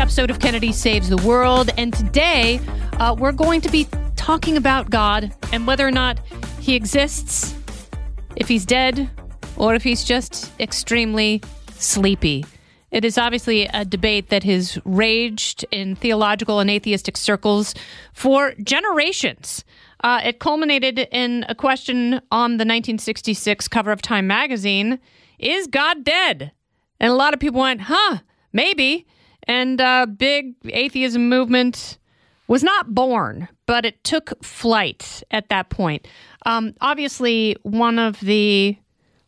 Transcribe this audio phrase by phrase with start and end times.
[0.00, 1.68] episode of Kennedy Saves the World.
[1.76, 2.58] And today
[2.98, 3.86] uh, we're going to be
[4.16, 6.18] talking about God and whether or not
[6.58, 7.54] he exists,
[8.34, 9.10] if he's dead,
[9.58, 11.42] or if he's just extremely
[11.74, 12.46] sleepy.
[12.90, 17.74] It is obviously a debate that has raged in theological and atheistic circles
[18.14, 19.66] for generations.
[20.02, 24.98] Uh, it culminated in a question on the 1966 cover of Time magazine
[25.38, 26.52] Is God dead?
[26.98, 29.06] And a lot of people went, huh, maybe.
[29.50, 31.98] And uh, big atheism movement
[32.46, 36.06] was not born, but it took flight at that point.
[36.46, 38.78] Um, obviously, one of the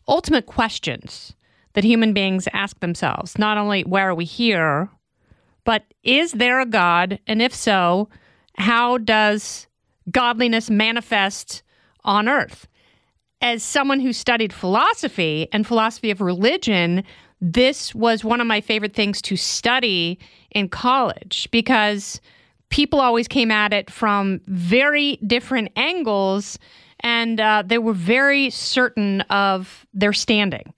[0.07, 1.35] ultimate questions
[1.73, 4.89] that human beings ask themselves not only where are we here,
[5.65, 7.19] but is there a God?
[7.27, 8.09] And if so,
[8.57, 9.67] how does
[10.09, 11.65] godliness manifest
[12.05, 12.69] on earth?
[13.41, 17.03] As someone who studied philosophy and philosophy of religion,
[17.43, 20.17] this was one of my favorite things to study
[20.53, 22.21] in college because
[22.69, 26.57] people always came at it from very different angles
[27.01, 30.73] and uh, they were very certain of their standing.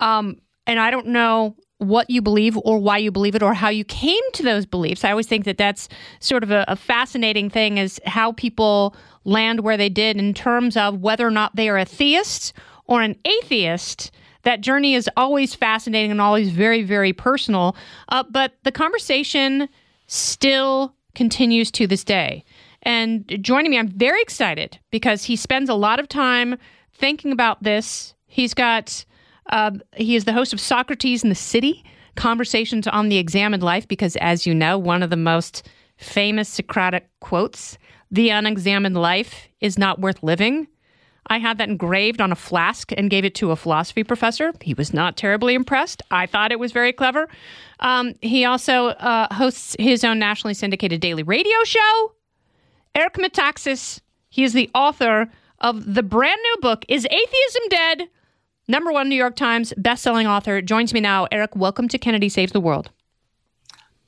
[0.00, 3.68] Um, and I don't know what you believe or why you believe it or how
[3.68, 5.04] you came to those beliefs.
[5.04, 9.60] I always think that that's sort of a, a fascinating thing is how people land
[9.60, 12.54] where they did in terms of whether or not they are a theist
[12.86, 14.10] or an atheist
[14.42, 17.76] that journey is always fascinating and always very, very personal.
[18.08, 19.68] Uh, but the conversation
[20.06, 22.44] still continues to this day.
[22.82, 26.56] And joining me, I'm very excited because he spends a lot of time
[26.94, 28.14] thinking about this.
[28.26, 29.04] He's got,
[29.50, 31.84] uh, he is the host of Socrates in the City
[32.14, 37.08] Conversations on the Examined Life, because as you know, one of the most famous Socratic
[37.20, 37.78] quotes,
[38.10, 40.68] the unexamined life is not worth living.
[41.30, 44.52] I had that engraved on a flask and gave it to a philosophy professor.
[44.60, 46.02] He was not terribly impressed.
[46.10, 47.28] I thought it was very clever.
[47.80, 52.12] Um, he also uh, hosts his own nationally syndicated daily radio show.
[52.94, 54.00] Eric Metaxas,
[54.30, 55.30] he is the author
[55.60, 58.08] of the brand new book, Is Atheism Dead?
[58.66, 61.26] Number one New York Times bestselling author joins me now.
[61.32, 62.90] Eric, welcome to Kennedy Saves the World.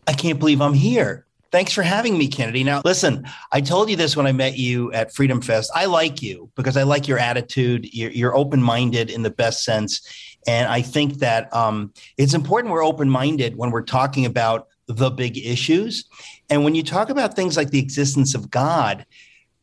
[0.07, 1.27] I can't believe I'm here.
[1.53, 2.63] Thanks for having me, Kennedy.
[2.63, 5.73] Now, listen, I told you this when I met you at Freedom Fest.
[5.75, 7.93] I like you because I like your attitude.
[7.93, 10.01] You're, you're open minded in the best sense.
[10.47, 15.11] And I think that um, it's important we're open minded when we're talking about the
[15.11, 16.05] big issues.
[16.49, 19.05] And when you talk about things like the existence of God,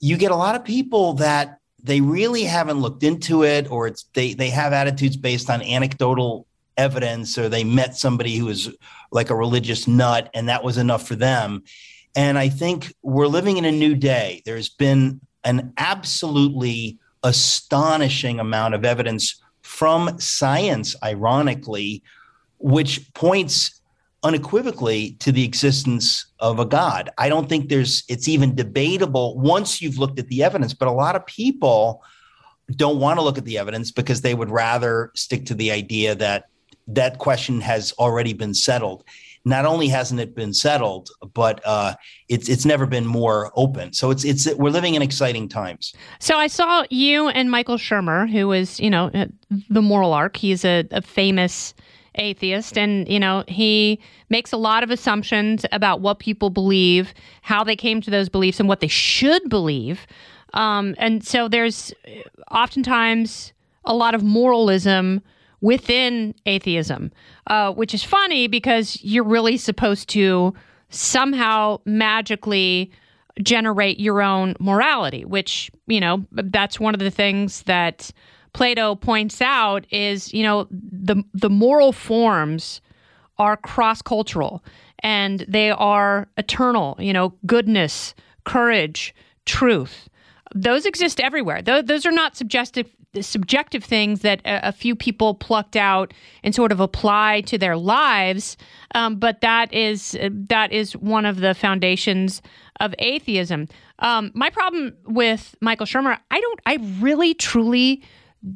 [0.02, 4.04] you get a lot of people that they really haven't looked into it or it's
[4.14, 6.47] they they have attitudes based on anecdotal
[6.78, 8.70] evidence or they met somebody who was
[9.12, 11.64] like a religious nut and that was enough for them.
[12.16, 14.42] And I think we're living in a new day.
[14.46, 22.02] There's been an absolutely astonishing amount of evidence from science, ironically,
[22.60, 23.82] which points
[24.24, 27.10] unequivocally to the existence of a God.
[27.18, 30.92] I don't think there's it's even debatable once you've looked at the evidence, but a
[30.92, 32.04] lot of people
[32.76, 36.16] don't want to look at the evidence because they would rather stick to the idea
[36.16, 36.46] that
[36.88, 39.04] that question has already been settled.
[39.46, 41.96] Not only hasn't it been settled, but uh,
[42.28, 43.94] it's it's never been more open.
[43.94, 45.94] So it's it's we're living in exciting times.
[46.20, 49.28] So I saw you and Michael Shermer, who is you know uh,
[49.70, 50.36] the moral arc.
[50.38, 51.74] He's a, a famous
[52.18, 54.00] atheist and you know he
[54.30, 58.60] makes a lot of assumptions about what people believe how they came to those beliefs
[58.60, 60.08] and what they should believe
[60.54, 61.94] um, and so there's
[62.50, 63.54] oftentimes
[63.86, 65.22] a lot of moralism
[65.62, 67.12] within atheism,
[67.48, 70.54] uh, which is funny because you're really supposed to
[70.90, 72.92] somehow magically
[73.42, 78.12] generate your own morality, which, you know, that's one of the things that
[78.54, 82.82] Plato points out is, you know, the the moral forms
[83.38, 84.64] are cross-cultural
[85.00, 88.16] and they are eternal, you know, goodness,
[88.46, 89.14] courage,
[89.46, 90.10] truth.
[90.56, 91.62] Those exist everywhere.
[91.62, 92.88] Those are not subjective
[93.22, 97.78] subjective things that a, a, few people plucked out and sort of apply to their
[97.78, 98.58] lives.
[98.96, 102.42] Um, but that is that is one of the foundations
[102.80, 103.68] of atheism.
[104.00, 108.04] Um, my problem with Michael Shermer, I don't, I really truly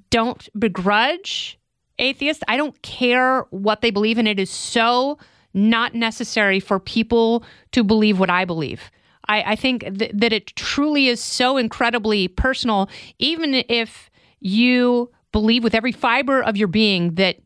[0.09, 1.59] don't begrudge
[1.97, 2.43] atheists.
[2.47, 4.27] I don't care what they believe in.
[4.27, 5.17] It is so
[5.53, 8.91] not necessary for people to believe what I believe.
[9.27, 14.09] I, I think th- that it truly is so incredibly personal, even if
[14.41, 17.37] you believe with every fiber of your being that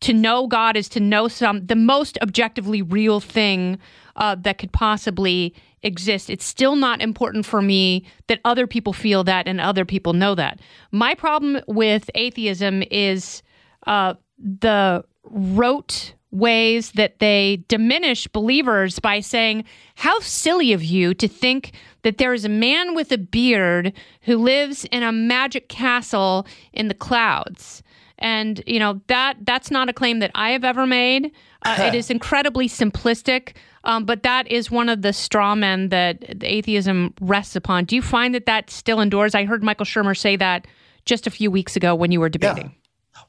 [0.00, 3.78] to know God is to know some the most objectively real thing
[4.16, 6.30] uh, that could possibly exist.
[6.30, 10.34] It's still not important for me that other people feel that and other people know
[10.34, 10.60] that.
[10.92, 13.42] My problem with atheism is
[13.86, 19.64] uh, the rote ways that they diminish believers by saying,
[19.94, 21.72] How silly of you to think
[22.04, 23.92] that there is a man with a beard
[24.22, 27.82] who lives in a magic castle in the clouds.
[28.18, 31.32] And you know that that's not a claim that I have ever made.
[31.62, 36.42] Uh, it is incredibly simplistic, um, but that is one of the straw men that
[36.42, 37.86] atheism rests upon.
[37.86, 39.34] Do you find that that still endures?
[39.34, 40.66] I heard Michael Shermer say that
[41.04, 42.66] just a few weeks ago when you were debating.
[42.66, 42.70] Yeah.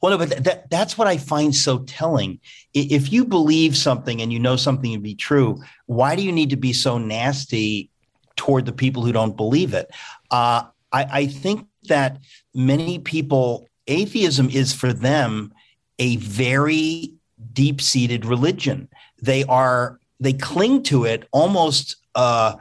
[0.02, 2.38] Well, no, but that, that's what I find so telling.
[2.74, 6.50] If you believe something and you know something to be true, why do you need
[6.50, 7.90] to be so nasty
[8.36, 9.90] toward the people who don't believe it?
[10.30, 12.18] Uh, I, I think that
[12.54, 15.52] many people, atheism is for them
[15.98, 17.14] a very
[17.52, 18.88] deep seated religion.
[19.20, 22.56] They are, they cling to it almost uh,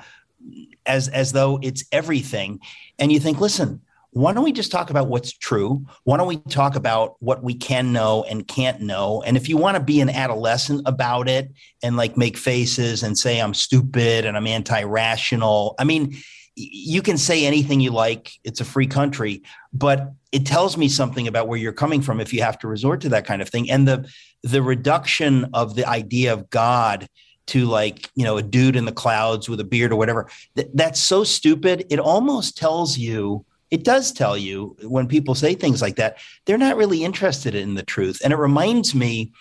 [0.85, 2.59] as, as though it's everything.
[2.99, 3.81] And you think, listen,
[4.15, 5.85] why don't we just talk about what's true?
[6.05, 9.21] Why don't we talk about what we can know and can't know?
[9.23, 11.51] And if you want to be an adolescent about it
[11.83, 16.15] and like make faces and say I'm stupid and I'm anti-rational, I mean,
[16.55, 18.31] you can say anything you like.
[18.45, 22.33] It's a free country, but it tells me something about where you're coming from if
[22.33, 23.69] you have to resort to that kind of thing.
[23.69, 24.09] And the
[24.43, 27.09] the reduction of the idea of God
[27.47, 30.69] to like you know a dude in the clouds with a beard or whatever th-
[30.73, 33.45] that's so stupid it almost tells you
[33.75, 37.73] it does tell you when people say things like that, they're not really interested in
[37.73, 38.21] the truth.
[38.23, 39.33] And it reminds me,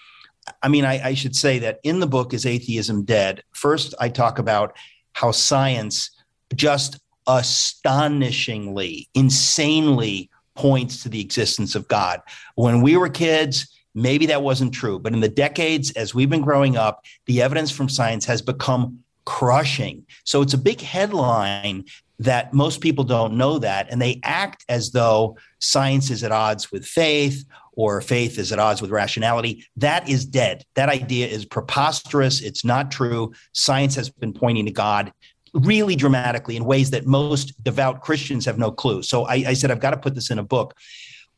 [0.60, 3.44] I mean, I, I, should say that in the book, Is Atheism Dead?
[3.52, 4.76] First, I talk about
[5.12, 6.10] how science
[6.56, 6.98] just
[7.28, 12.20] astonishingly, insanely points to the existence of God.
[12.56, 14.98] When we were kids, maybe that wasn't true.
[14.98, 18.98] But in the decades as we've been growing up, the evidence from science has become
[19.26, 20.04] crushing.
[20.24, 21.84] So it's a big headline
[22.18, 26.70] that most people don't know that and they act as though science is at odds
[26.70, 29.66] with faith or faith is at odds with rationality.
[29.76, 30.64] That is dead.
[30.74, 32.40] That idea is preposterous.
[32.40, 33.32] It's not true.
[33.52, 35.12] Science has been pointing to god
[35.54, 39.02] really dramatically in ways that most devout christians have no clue.
[39.02, 40.74] So i, I said i've got to put this in a book.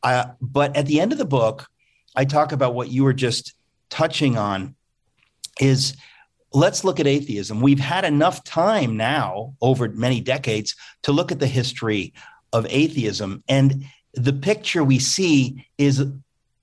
[0.03, 1.67] Uh, but at the end of the book
[2.15, 3.53] i talk about what you were just
[3.89, 4.75] touching on
[5.59, 5.95] is
[6.53, 7.61] let's look at atheism.
[7.61, 12.13] We've had enough time now over many decades to look at the history
[12.53, 13.43] of atheism.
[13.47, 16.03] And the picture we see is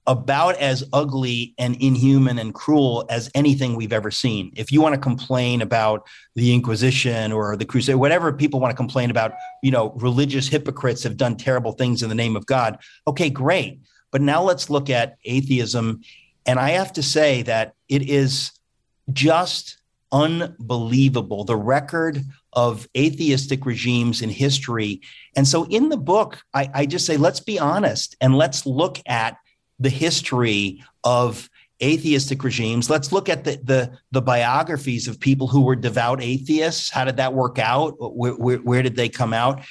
[0.06, 4.52] about as ugly and inhuman and cruel as anything we've ever seen.
[4.54, 8.76] If you want to complain about the Inquisition or the Crusade, whatever people want to
[8.76, 9.32] complain about,
[9.62, 12.78] you know, religious hypocrites have done terrible things in the name of God.
[13.06, 13.80] Okay, great.
[14.10, 16.02] But now let's look at atheism.
[16.44, 18.52] And I have to say that it is
[19.12, 19.78] just
[20.12, 22.22] unbelievable the record
[22.52, 25.00] of atheistic regimes in history.
[25.36, 29.00] And so in the book, I, I, just say, let's be honest and let's look
[29.06, 29.36] at
[29.80, 31.50] the history of
[31.82, 32.88] atheistic regimes.
[32.88, 36.90] Let's look at the, the, the biographies of people who were devout atheists.
[36.90, 37.96] How did that work out?
[37.98, 39.64] Where, where, where did they come out?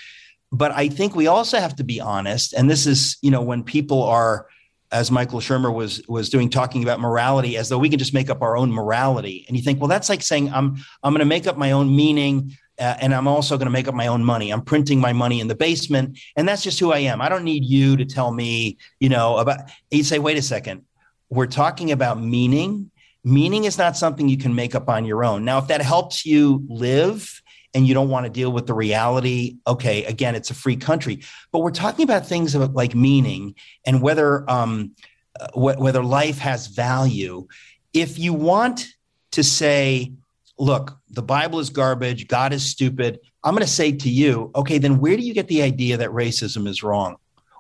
[0.52, 2.54] But I think we also have to be honest.
[2.54, 4.48] And this is, you know, when people are
[4.94, 8.30] as Michael Shermer was was doing, talking about morality as though we can just make
[8.30, 9.44] up our own morality.
[9.48, 11.94] And you think, well, that's like saying I'm I'm going to make up my own
[11.94, 14.52] meaning, uh, and I'm also going to make up my own money.
[14.52, 17.22] I'm printing my money in the basement, and that's just who I am.
[17.22, 19.62] I don't need you to tell me, you know, about.
[19.90, 20.86] You say, wait a second,
[21.30, 22.90] we're talking about meaning.
[23.26, 25.46] Meaning is not something you can make up on your own.
[25.46, 27.42] Now, if that helps you live
[27.74, 31.24] and you don't want to deal with the reality, okay, again, it's a free country.
[31.52, 34.92] But we're talking about things like meaning and whether um,
[35.40, 37.48] uh, wh- whether life has value.
[37.94, 38.88] If you want
[39.32, 40.14] to say,
[40.60, 44.78] look, the Bible is garbage, God is stupid, I'm going to say to you, okay,
[44.78, 47.18] then where do you get the idea that racism is wrong?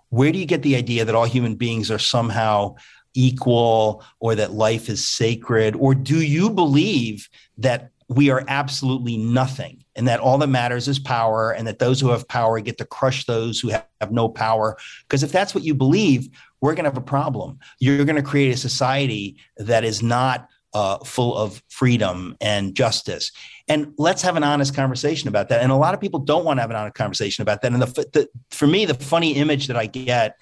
[0.09, 2.75] Where do you get the idea that all human beings are somehow
[3.15, 5.75] equal or that life is sacred?
[5.75, 7.27] Or do you believe
[7.57, 11.99] that we are absolutely nothing and that all that matters is power and that those
[11.99, 14.77] who have power get to crush those who have, no power.
[15.03, 16.29] Because if that's what you believe
[16.63, 17.59] we're going to have a problem.
[17.79, 23.33] You're going to create a society that is not uh, full of freedom and justice.
[23.67, 25.61] And let's have an honest conversation about that.
[25.61, 27.73] And a lot of people don't want to have an honest conversation about that.
[27.73, 30.37] And the, the for me the funny image that i get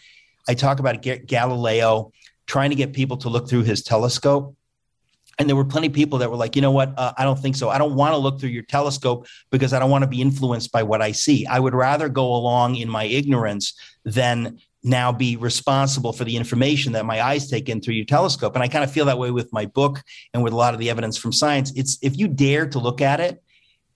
[0.47, 2.11] i talk about galileo
[2.45, 4.55] trying to get people to look through his telescope
[5.39, 6.93] and there were plenty of people that were like, you know what?
[6.97, 7.69] Uh, I don't think so.
[7.69, 10.71] I don't want to look through your telescope because I don't want to be influenced
[10.71, 11.45] by what I see.
[11.45, 13.73] I would rather go along in my ignorance
[14.03, 18.55] than now be responsible for the information that my eyes take in through your telescope.
[18.55, 20.01] And I kind of feel that way with my book
[20.33, 21.71] and with a lot of the evidence from science.
[21.75, 23.41] It's if you dare to look at it,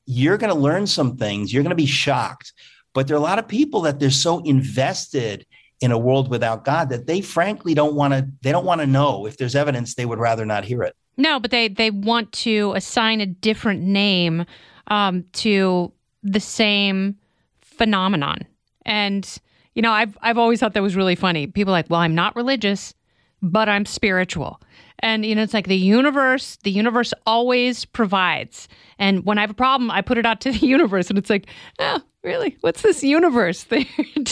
[0.05, 1.51] you're going to learn some things.
[1.51, 2.53] You're going to be shocked.
[2.93, 5.45] But there are a lot of people that they're so invested
[5.81, 8.87] in a world without God that they frankly don't want to they don't want to
[8.87, 10.95] know if there's evidence they would rather not hear it.
[11.17, 14.45] No, but they they want to assign a different name
[14.87, 15.91] um, to
[16.23, 17.17] the same
[17.61, 18.39] phenomenon.
[18.85, 19.27] And
[19.73, 21.47] you know, I've I've always thought that was really funny.
[21.47, 22.93] People like, well, I'm not religious,
[23.41, 24.61] but I'm spiritual.
[24.99, 28.67] And you know, it's like the universe, the universe always provides.
[28.97, 31.29] And when I have a problem, I put it out to the universe and it's
[31.29, 31.47] like,
[31.79, 32.57] oh, really?
[32.61, 33.85] What's this universe that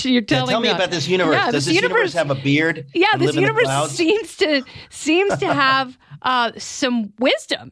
[0.06, 0.80] you're telling yeah, tell me about?
[0.82, 1.36] about this universe.
[1.36, 2.88] Yeah, Does this universe, universe- have a beard?
[2.94, 7.72] yeah, this live in the universe seems to seems to have uh, some wisdom,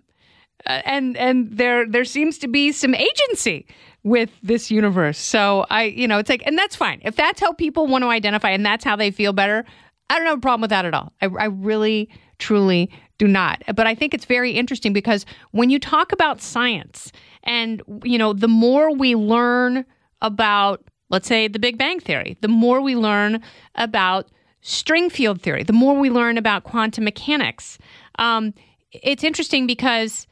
[0.65, 3.65] uh, and and there there seems to be some agency
[4.03, 5.17] with this universe.
[5.17, 8.09] So I, you know, it's like, and that's fine if that's how people want to
[8.09, 9.65] identify, and that's how they feel better.
[10.09, 11.13] I don't have a problem with that at all.
[11.21, 13.63] I, I really, truly do not.
[13.75, 17.11] But I think it's very interesting because when you talk about science,
[17.43, 19.85] and you know, the more we learn
[20.21, 23.41] about, let's say, the Big Bang Theory, the more we learn
[23.75, 24.29] about
[24.61, 27.77] string field theory, the more we learn about quantum mechanics.
[28.19, 28.53] Um,
[28.91, 30.27] it's interesting because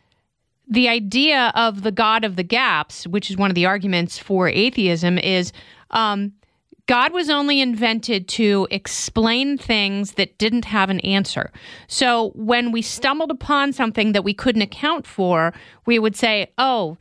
[0.67, 4.47] the idea of the God of the gaps, which is one of the arguments for
[4.47, 5.51] atheism, is
[5.91, 6.33] um,
[6.85, 11.51] God was only invented to explain things that didn't have an answer.
[11.87, 15.53] So when we stumbled upon something that we couldn't account for,
[15.85, 16.97] we would say, oh,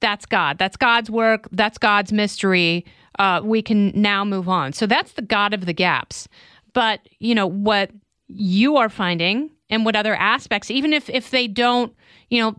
[0.00, 0.58] that's God.
[0.58, 1.48] That's God's work.
[1.52, 2.84] That's God's mystery.
[3.18, 4.72] Uh, we can now move on.
[4.72, 6.28] So that's the God of the gaps.
[6.72, 7.90] But, you know, what
[8.28, 11.94] you are finding and what other aspects, even if, if they don't,
[12.28, 12.54] you know,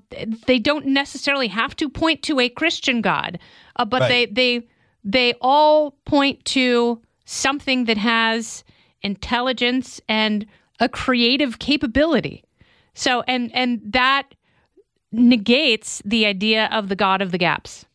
[0.48, 3.40] they don't necessarily have to point to a Christian God,
[3.76, 4.36] uh, but Right.
[4.36, 4.68] they, they,
[5.04, 8.64] they all point to something that has
[9.04, 10.48] intelligence and
[10.80, 12.44] a creative capability.
[12.96, 14.34] So, and, and that
[15.12, 17.86] negates the idea of the God of the gaps.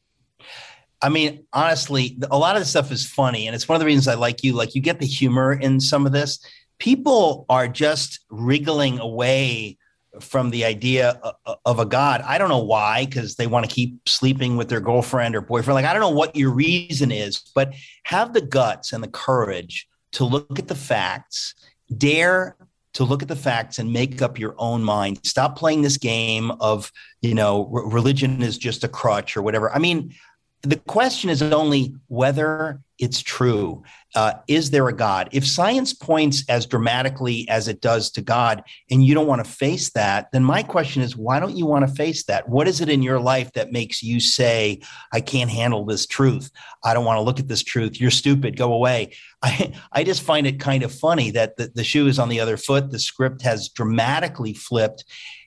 [1.02, 3.87] I mean, honestly, a lot of this stuff is funny, and it's one of the
[3.87, 4.52] reasons I like you.
[4.52, 6.38] Like, you get the humor in some of this.
[6.78, 9.78] People are just wriggling away
[10.20, 11.20] from the idea
[11.64, 12.23] of a god.
[12.23, 15.75] I don't know why, because they want to keep sleeping with their girlfriend or boyfriend.
[15.75, 19.87] Like, I don't know what your reason is, but have the guts and the courage
[20.12, 21.54] to look at the facts,
[21.97, 22.56] dare
[22.94, 25.20] to look at the facts and make up your own mind.
[25.25, 29.70] Stop playing this game of, you know, religion is just a crutch or whatever.
[29.73, 30.14] I mean,
[30.62, 33.82] the question is only whether it's true.
[34.14, 35.28] Uh, is there a God?
[35.30, 39.50] If science points as dramatically as it does to God, and you don't want to
[39.50, 42.48] face that, then my question is, why don't you want to face that?
[42.48, 44.80] What is it in your life that makes you say,
[45.12, 46.50] I can't handle this truth?
[46.82, 48.00] I don't want to look at this truth.
[48.00, 48.56] You're stupid.
[48.56, 49.12] Go away.
[49.42, 52.40] I, I just find it kind of funny that the, the shoe is on the
[52.40, 52.90] other foot.
[52.90, 55.04] The script has dramatically flipped.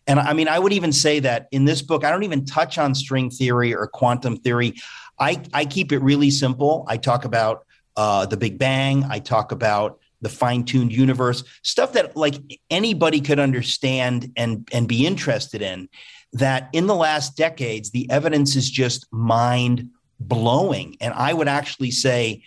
[0.08, 2.78] And I mean, I would even say that in this book, I don't even touch
[2.78, 4.74] on string theory or quantum theory.
[5.20, 6.86] I, I keep it really simple.
[6.88, 7.66] I talk about
[7.96, 9.04] uh, the Big Bang.
[9.10, 12.36] I talk about the fine-tuned universe, stuff that like
[12.70, 15.90] anybody could understand and and be interested in.
[16.34, 19.90] That in the last decades, the evidence is just mind
[20.20, 20.96] blowing.
[21.02, 22.44] And I would actually say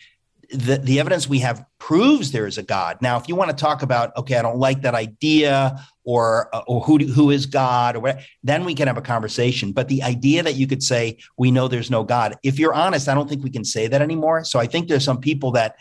[0.54, 2.99] the, the evidence we have proves there is a God.
[3.02, 6.62] Now, if you want to talk about, okay, I don't like that idea, or uh,
[6.66, 9.73] or who who is God, or then we can have a conversation.
[9.73, 13.08] But the idea that you could say we know there's no God, if you're honest,
[13.08, 14.44] I don't think we can say that anymore.
[14.44, 15.76] So I think there's some people that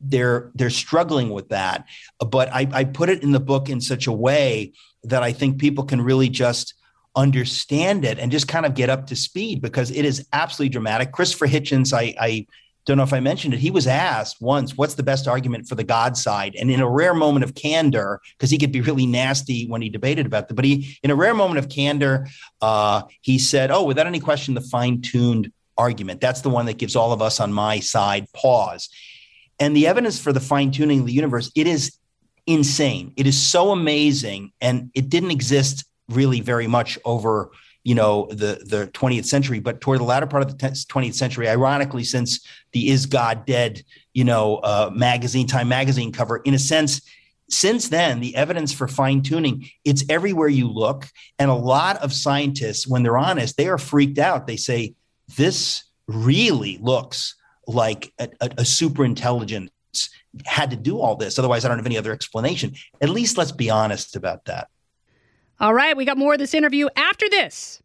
[0.00, 1.84] they're they're struggling with that.
[2.18, 4.72] But I, I put it in the book in such a way
[5.04, 6.74] that I think people can really just
[7.14, 11.12] understand it and just kind of get up to speed because it is absolutely dramatic.
[11.12, 12.46] Christopher Hitchens, I, I
[12.86, 13.58] don't know if I mentioned it.
[13.58, 16.54] He was asked once, what's the best argument for the God side?
[16.54, 19.88] And in a rare moment of candor, because he could be really nasty when he
[19.88, 22.28] debated about that, but he, in a rare moment of candor,
[22.62, 26.20] uh, he said, oh, without any question, the fine tuned argument.
[26.20, 28.88] That's the one that gives all of us on my side pause.
[29.58, 31.98] And the evidence for the fine tuning of the universe, it is
[32.46, 33.12] insane.
[33.16, 34.52] It is so amazing.
[34.60, 37.50] And it didn't exist really very much over
[37.86, 41.48] you know the the 20th century but toward the latter part of the 20th century
[41.48, 46.58] ironically since the is god dead you know uh, magazine time magazine cover in a
[46.58, 47.00] sense
[47.48, 51.06] since then the evidence for fine tuning it's everywhere you look
[51.38, 54.46] and a lot of scientists when they're honest they are freaked out.
[54.46, 54.94] They say
[55.36, 57.34] this really looks
[57.66, 59.70] like a, a, a super intelligence
[60.44, 62.74] had to do all this otherwise i don't have any other explanation.
[63.00, 64.68] At least let's be honest about that
[65.58, 67.80] All right, we got more of this interview after this.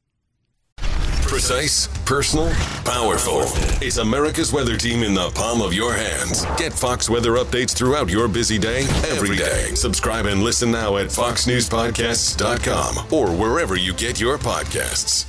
[0.78, 2.52] Precise, personal,
[2.84, 3.44] powerful.
[3.82, 6.44] It's America's weather team in the palm of your hands.
[6.58, 9.74] Get Fox weather updates throughout your busy day, every day.
[9.74, 15.26] Subscribe and listen now at foxnewspodcasts.com or wherever you get your podcasts.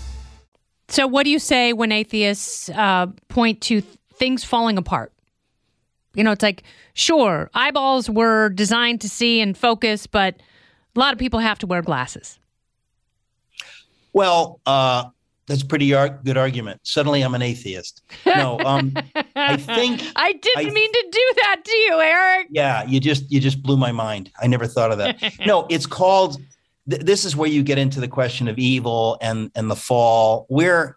[0.88, 5.12] So, what do you say when atheists uh, point to th- things falling apart?
[6.14, 10.34] You know, it's like, sure, eyeballs were designed to see and focus, but
[10.94, 12.38] a lot of people have to wear glasses.
[14.12, 15.04] Well, uh,
[15.46, 16.80] that's a pretty ar- good argument.
[16.84, 18.02] Suddenly, I'm an atheist.
[18.26, 18.94] No, um,
[19.34, 22.48] I think I didn't I- mean to do that to you, Eric.
[22.50, 24.30] Yeah, you just you just blew my mind.
[24.40, 25.22] I never thought of that.
[25.46, 26.40] no, it's called.
[26.88, 30.46] Th- this is where you get into the question of evil and and the fall,
[30.48, 30.96] where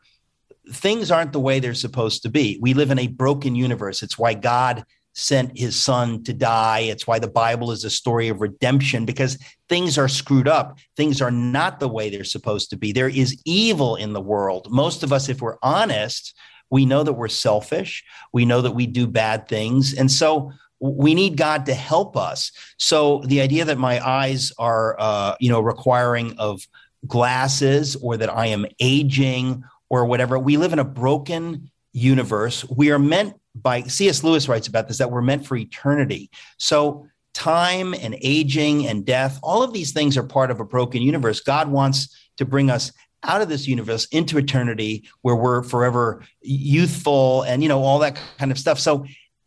[0.72, 2.58] things aren't the way they're supposed to be.
[2.62, 4.04] We live in a broken universe.
[4.04, 4.84] It's why God
[5.15, 6.79] sent His Son to die.
[6.81, 10.77] It's why the Bible is a story of redemption because things are screwed up.
[10.95, 12.91] Things are not the way they're supposed to be.
[12.91, 14.67] There is evil in the world.
[14.69, 16.38] Most of us, if we're honest,
[16.69, 18.03] we know that we're selfish.
[18.34, 22.51] We know that we do bad things, and so we need God to help us.
[22.77, 26.67] So the idea that my eyes are, uh, you know, requiring of
[27.07, 32.67] glasses or that I am aging or whatever, we live in a broken universe.
[32.69, 34.24] We are meant by C.S.
[34.24, 36.30] Lewis writes about this that we're meant for eternity.
[36.58, 41.02] So time and aging and death, all of these things are part of a broken
[41.02, 41.40] universe.
[41.40, 42.92] God wants to bring us
[43.24, 48.20] out of this universe into eternity where we're forever youthful and you know all that
[48.38, 48.80] kind of stuff.
[48.80, 49.06] So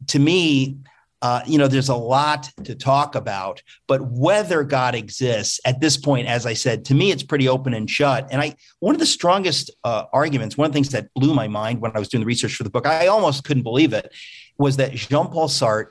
[0.09, 0.79] to me,
[1.21, 5.97] uh, you know, there's a lot to talk about, but whether God exists at this
[5.97, 8.29] point, as I said, to me, it's pretty open and shut.
[8.31, 11.49] And I, one of the strongest uh, arguments, one of the things that blew my
[11.49, 14.15] mind when I was doing the research for the book, I almost couldn't believe it,
[14.59, 15.89] was that Jean Paul Sartre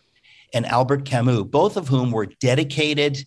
[0.53, 3.25] and Albert Camus, both of whom were dedicated,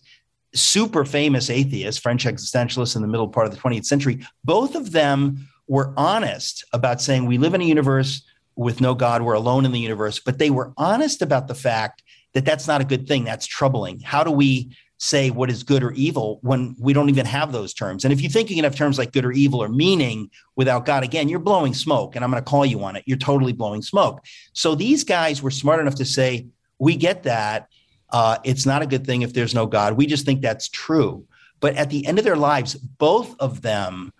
[0.55, 4.91] super famous atheists, French existentialists in the middle part of the 20th century, both of
[4.91, 8.23] them were honest about saying we live in a universe
[8.61, 10.19] with no God, we're alone in the universe.
[10.19, 13.23] But they were honest about the fact that that's not a good thing.
[13.23, 13.99] That's troubling.
[13.99, 17.73] How do we say what is good or evil when we don't even have those
[17.73, 18.05] terms?
[18.05, 20.85] And if you think you can have terms like good or evil or meaning without
[20.85, 22.15] God, again, you're blowing smoke.
[22.15, 23.03] And I'm going to call you on it.
[23.05, 24.23] You're totally blowing smoke.
[24.53, 27.67] So these guys were smart enough to say, we get that.
[28.09, 29.93] Uh, it's not a good thing if there's no God.
[29.93, 31.25] We just think that's true.
[31.59, 34.13] But at the end of their lives, both of them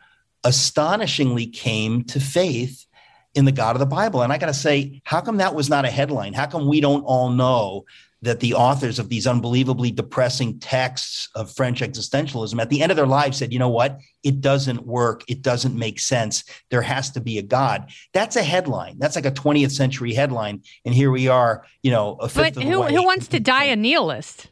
[0.44, 2.86] astonishingly came to faith
[3.36, 4.22] in the God of the Bible.
[4.22, 6.34] And I got to say, how come that was not a headline?
[6.34, 7.86] How come we don't all know
[8.24, 12.96] that the authors of these unbelievably depressing texts of French existentialism at the end of
[12.96, 14.00] their lives said, you know what?
[14.24, 15.24] It doesn't work.
[15.28, 16.44] It doesn't make sense.
[16.70, 17.90] There has to be a God.
[18.14, 19.00] That's a headline.
[19.00, 20.62] That's like a 20th century headline.
[20.86, 22.94] And here we are, you know, a fifth But of who, the way.
[22.94, 24.52] who wants to die a nihilist?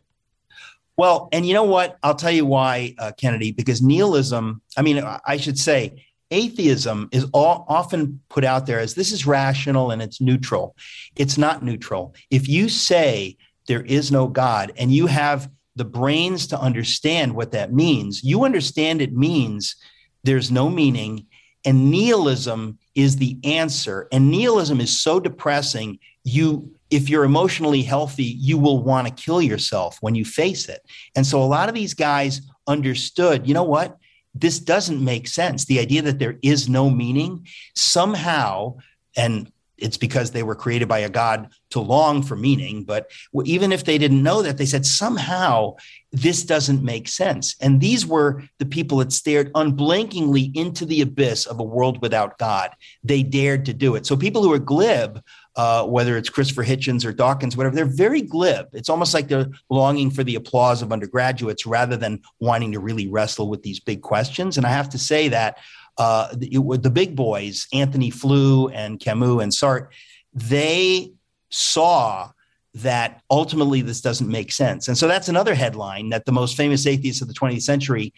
[0.97, 1.97] Well, and you know what?
[2.01, 7.25] I'll tell you why, uh, Kennedy, because nihilism, I mean, I should say, atheism is
[7.33, 10.75] all, often put out there as this is rational and it's neutral.
[11.15, 12.13] It's not neutral.
[12.29, 13.37] If you say
[13.67, 18.43] there is no God and you have the brains to understand what that means, you
[18.43, 19.75] understand it means
[20.23, 21.25] there's no meaning
[21.65, 24.07] and nihilism is the answer.
[24.11, 29.41] And nihilism is so depressing, you if you're emotionally healthy, you will want to kill
[29.41, 30.81] yourself when you face it.
[31.15, 33.97] And so a lot of these guys understood, you know what?
[34.33, 35.65] This doesn't make sense.
[35.65, 38.77] The idea that there is no meaning somehow,
[39.17, 42.83] and it's because they were created by a God to long for meaning.
[42.83, 43.09] But
[43.45, 45.75] even if they didn't know that, they said somehow
[46.11, 47.55] this doesn't make sense.
[47.61, 52.37] And these were the people that stared unblinkingly into the abyss of a world without
[52.37, 52.71] God.
[53.03, 54.05] They dared to do it.
[54.05, 55.23] So people who are glib,
[55.59, 58.67] uh, whether it's Christopher Hitchens or Dawkins, whatever, they're very glib.
[58.71, 63.09] It's almost like they're longing for the applause of undergraduates rather than wanting to really
[63.09, 64.55] wrestle with these big questions.
[64.55, 65.57] And I have to say that
[65.97, 69.89] uh, the, the big boys, Antony Flew and Camus and Sartre,
[70.33, 71.11] they
[71.49, 72.31] saw
[72.75, 74.87] that ultimately this doesn't make sense.
[74.87, 78.13] And so that's another headline that the most famous atheists of the 20th century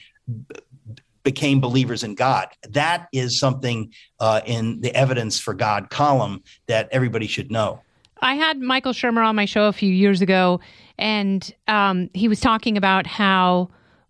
[1.23, 2.47] became believers in God.
[2.69, 7.81] That is something uh, in the evidence for God column that everybody should know.
[8.21, 10.59] I had Michael Shermer on my show a few years ago,
[10.97, 13.69] and um, he was talking about how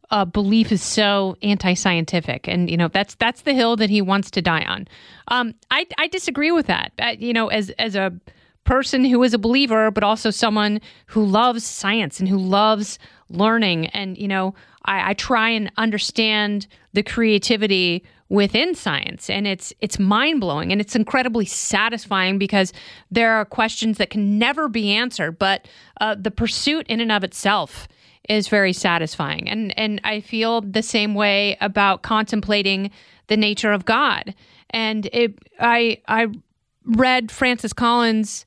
[0.10, 4.30] uh, belief is so anti-scientific, and you know that's that's the hill that he wants
[4.32, 4.88] to die on.
[5.30, 6.92] Um, I, I disagree with that.
[7.00, 8.14] Uh, you know, as as a
[8.64, 13.88] person who is a believer, but also someone who loves science and who loves learning,
[13.88, 14.54] and you know,
[14.86, 20.96] I, I try and understand the creativity within science and it's it's mind-blowing and it's
[20.96, 22.72] incredibly satisfying because
[23.12, 25.68] there are questions that can never be answered but
[26.00, 27.90] uh, the pursuit in and of itself
[28.30, 29.50] is very satisfying.
[29.50, 32.92] And and I feel the same way about contemplating
[33.28, 34.34] the nature of God.
[34.70, 36.28] And it, I I
[36.86, 38.46] read Francis Collins'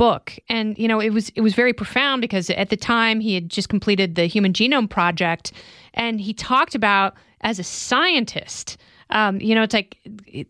[0.00, 3.34] book, and you know it was it was very profound because at the time he
[3.34, 5.52] had just completed the Human Genome Project,
[5.92, 8.78] and he talked about as a scientist.
[9.10, 9.98] Um, you know, it's like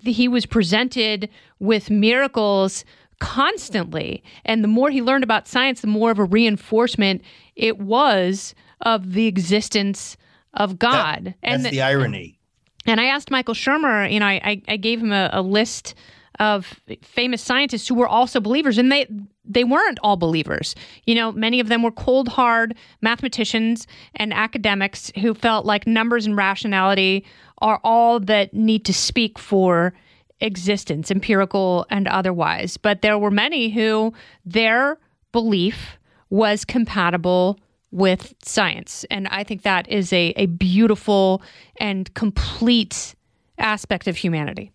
[0.02, 2.84] he was presented with miracles
[3.18, 4.22] constantly.
[4.44, 7.22] And the more he learned about science, the more of a reinforcement
[7.56, 10.16] it was of the existence
[10.54, 11.24] of God.
[11.24, 12.38] That, and the, the, irony.
[12.86, 15.94] And I asked Michael Shermer, you know, I, I gave him a, a list
[16.40, 19.06] of famous scientists who were also believers and they
[19.44, 20.74] they weren't all believers.
[21.04, 26.26] You know many of them were cold hard mathematicians and academics who felt like numbers
[26.26, 27.24] and rationality
[27.58, 29.92] are all that need to speak for
[30.40, 32.76] existence empirical and otherwise.
[32.76, 34.98] But there were many who their
[35.32, 35.98] belief
[36.30, 37.58] was compatible
[37.90, 39.04] with science.
[39.10, 41.42] And i think that is a, a beautiful
[41.78, 43.14] and complete
[43.58, 44.72] aspect of humanity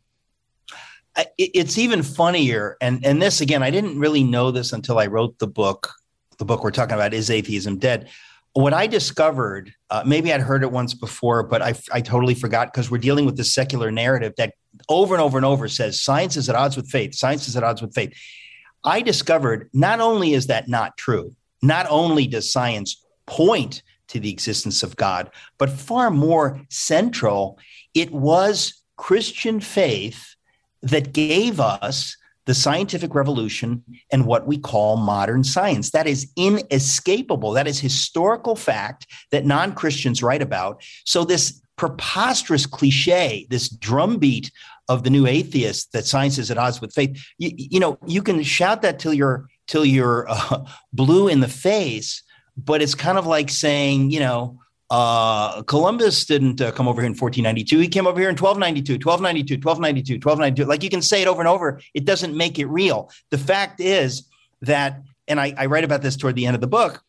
[1.38, 5.38] it's even funnier and and this again i didn't really know this until i wrote
[5.39, 5.93] the book
[6.38, 8.10] the book we're talking about is atheism dead?
[8.54, 12.71] What i discovered uh, maybe i'd heard it once before but i, I totally forgot
[12.71, 14.54] because we're dealing with the secular narrative that
[14.89, 17.63] over and over and over says science is at odds with faith science is at
[17.63, 18.13] odds with faith.
[18.84, 24.32] I discovered not only is that not true not only does science point to the
[24.32, 27.60] existence of god but far more central
[27.93, 30.35] it was christian faith
[30.86, 35.91] that gave us the scientific revolution and what we call modern science.
[35.91, 37.52] That is inescapable.
[37.54, 40.84] That is historical fact that non Christians write about.
[41.06, 44.52] So, this preposterous cliche, this drumbeat
[44.88, 48.21] of the new atheists that science is at odds with faith, you, you know, you
[48.21, 52.21] can shout that till you're till you're uh, blue in the face,
[52.56, 57.08] but it's kind of like saying, you know, uh, Columbus didn't uh, come over here
[57.08, 57.80] in 1492.
[57.80, 60.69] He came over here in 1292, 1292, 1292, 1292.
[60.69, 61.82] Like you can say it over and over.
[61.93, 63.10] It doesn't make it real.
[63.32, 64.30] The fact is
[64.62, 67.04] that, and I, I write about this toward the end of the book,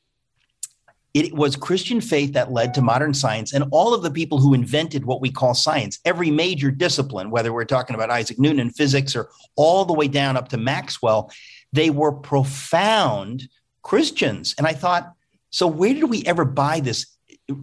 [1.13, 4.53] it was Christian faith that led to modern science and all of the people who
[4.53, 8.75] invented what we call science, every major discipline, whether we're talking about Isaac Newton and
[8.75, 11.31] physics or all the way down up to Maxwell,
[11.73, 13.49] they were profound
[13.83, 14.55] Christians.
[14.59, 15.11] And I thought,
[15.49, 17.16] so where did we ever buy this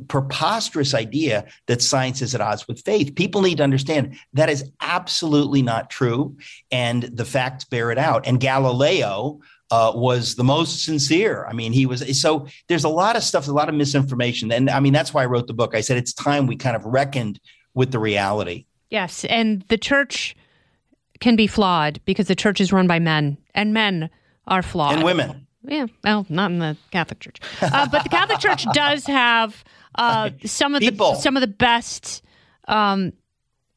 [0.07, 3.15] preposterous idea that science is at odds with faith.
[3.15, 6.37] People need to understand that is absolutely not true,
[6.71, 8.25] and the facts bear it out.
[8.25, 9.41] And Galileo
[9.71, 11.45] uh, was the most sincere.
[11.49, 12.47] I mean, he was so.
[12.67, 15.25] There's a lot of stuff, a lot of misinformation, and I mean that's why I
[15.25, 15.75] wrote the book.
[15.75, 17.39] I said it's time we kind of reckoned
[17.73, 18.65] with the reality.
[18.89, 20.35] Yes, and the church
[21.19, 24.09] can be flawed because the church is run by men, and men
[24.47, 25.47] are flawed, and women.
[25.65, 29.63] Yeah, well, not in the Catholic Church, uh, but the Catholic Church does have
[29.95, 31.13] uh, some of People.
[31.13, 32.21] the some of the best
[32.67, 33.13] um,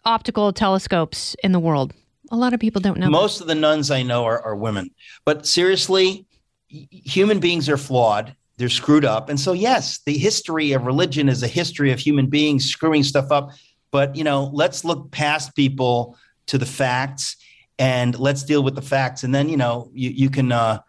[0.05, 1.92] optical telescopes in the world.
[2.33, 3.09] A lot of people don't know.
[3.09, 3.44] Most that.
[3.44, 4.90] of the nuns I know are, are women,
[5.25, 6.27] but seriously,
[6.68, 8.35] human beings are flawed.
[8.57, 12.27] They're screwed up, and so yes, the history of religion is a history of human
[12.27, 13.51] beings screwing stuff up.
[13.92, 17.37] But you know, let's look past people to the facts,
[17.79, 20.51] and let's deal with the facts, and then you know, you you can.
[20.51, 20.81] Uh,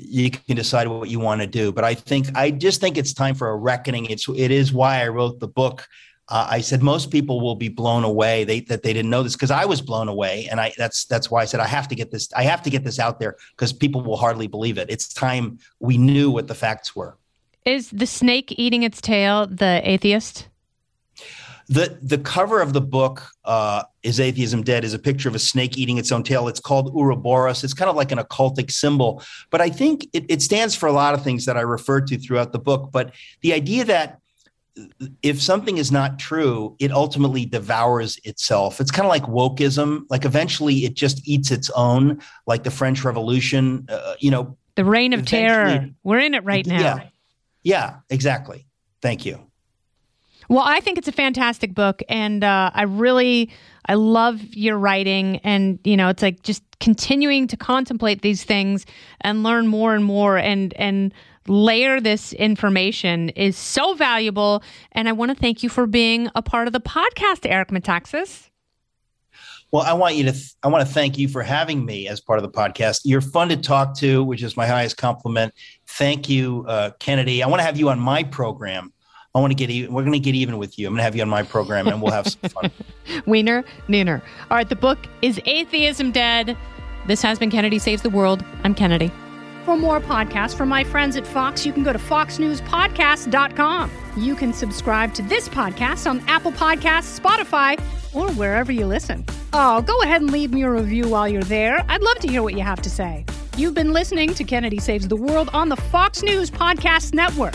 [0.00, 1.72] you can decide what you want to do.
[1.72, 4.06] But I think I just think it's time for a reckoning.
[4.06, 5.86] It's it is why I wrote the book.
[6.30, 9.34] Uh, I said most people will be blown away they, that they didn't know this
[9.34, 11.94] because I was blown away, and I that's that's why I said I have to
[11.94, 14.90] get this I have to get this out there because people will hardly believe it.
[14.90, 17.16] It's time we knew what the facts were.
[17.64, 20.47] Is the snake eating its tail the atheist?
[21.70, 25.38] The the cover of the book uh, is atheism dead is a picture of a
[25.38, 26.48] snake eating its own tail.
[26.48, 27.62] It's called Ouroboros.
[27.62, 30.92] It's kind of like an occultic symbol, but I think it, it stands for a
[30.92, 32.90] lot of things that I refer to throughout the book.
[32.90, 34.20] But the idea that
[35.22, 38.80] if something is not true, it ultimately devours itself.
[38.80, 40.04] It's kind of like wokeism.
[40.08, 42.20] Like eventually, it just eats its own.
[42.46, 43.86] Like the French Revolution.
[43.88, 45.88] Uh, you know, the reign of terror.
[46.02, 46.80] We're in it right now.
[46.80, 47.08] Yeah,
[47.62, 48.66] yeah, exactly.
[49.02, 49.47] Thank you.
[50.48, 53.50] Well, I think it's a fantastic book, and uh, I really
[53.86, 58.86] I love your writing, and you know, it's like just continuing to contemplate these things
[59.20, 61.12] and learn more and more, and and
[61.48, 64.62] layer this information is so valuable.
[64.92, 68.48] And I want to thank you for being a part of the podcast, Eric Metaxas.
[69.70, 70.32] Well, I want you to.
[70.32, 73.02] Th- I want to thank you for having me as part of the podcast.
[73.04, 75.52] You're fun to talk to, which is my highest compliment.
[75.86, 77.42] Thank you, uh, Kennedy.
[77.42, 78.94] I want to have you on my program
[79.38, 79.94] I want to get even.
[79.94, 80.88] We're going to get even with you.
[80.88, 82.70] I'm going to have you on my program, and we'll have some fun.
[83.26, 84.20] Wiener, Nooner.
[84.50, 86.56] All right, the book is Atheism Dead.
[87.06, 88.44] This has been Kennedy Saves the World.
[88.64, 89.12] I'm Kennedy.
[89.64, 93.90] For more podcasts from my friends at Fox, you can go to foxnewspodcast.com.
[94.16, 97.78] You can subscribe to this podcast on Apple Podcasts, Spotify,
[98.12, 99.24] or wherever you listen.
[99.52, 101.84] Oh, go ahead and leave me a review while you're there.
[101.88, 103.24] I'd love to hear what you have to say.
[103.56, 107.54] You've been listening to Kennedy Saves the World on the Fox News Podcast Network.